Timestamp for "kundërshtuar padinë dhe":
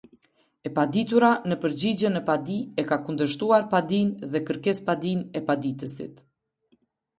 3.09-4.43